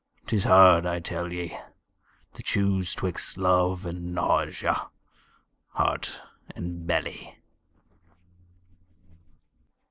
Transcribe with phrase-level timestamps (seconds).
[0.25, 1.55] 'Tis hard, I tell ye,
[2.33, 4.87] To choose 'twixt love and nausea,
[5.75, 6.23] heart
[6.55, 7.35] and belly.